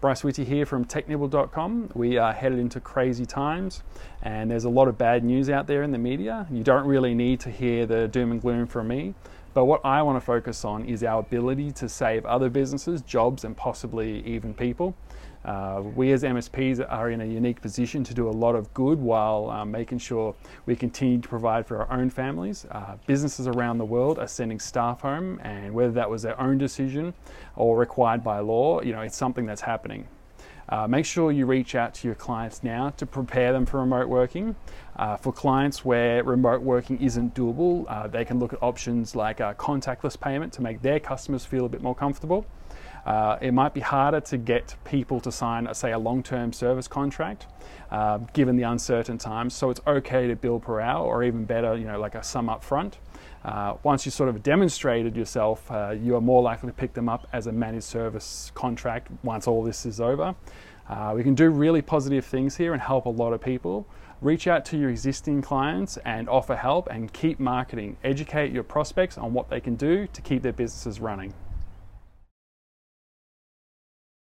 [0.00, 1.90] Bryce Whitty here from technibble.com.
[1.94, 3.82] We are headed into crazy times
[4.22, 6.46] and there's a lot of bad news out there in the media.
[6.50, 9.14] You don't really need to hear the doom and gloom from me.
[9.56, 13.42] But what I want to focus on is our ability to save other businesses, jobs,
[13.42, 14.94] and possibly even people.
[15.46, 18.98] Uh, we as MSPs are in a unique position to do a lot of good
[18.98, 20.34] while um, making sure
[20.66, 22.66] we continue to provide for our own families.
[22.70, 26.58] Uh, businesses around the world are sending staff home, and whether that was their own
[26.58, 27.14] decision
[27.54, 30.06] or required by law, you know, it's something that's happening.
[30.68, 34.08] Uh, make sure you reach out to your clients now to prepare them for remote
[34.08, 34.56] working.
[34.96, 39.38] Uh, for clients where remote working isn't doable, uh, they can look at options like
[39.38, 42.46] contactless payment to make their customers feel a bit more comfortable.
[43.06, 46.88] Uh, it might be harder to get people to sign, say, a long term service
[46.88, 47.46] contract
[47.92, 49.54] uh, given the uncertain times.
[49.54, 52.48] So it's okay to bill per hour or even better, you know, like a sum
[52.48, 52.98] up front.
[53.44, 57.08] Uh, once you sort of demonstrated yourself, uh, you are more likely to pick them
[57.08, 60.34] up as a managed service contract once all this is over.
[60.88, 63.86] Uh, we can do really positive things here and help a lot of people.
[64.20, 67.96] Reach out to your existing clients and offer help and keep marketing.
[68.02, 71.32] Educate your prospects on what they can do to keep their businesses running.